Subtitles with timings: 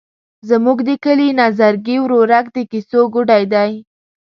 [0.49, 3.71] زموږ د کلي نظرګي ورورک د کیسو ګوډی دی.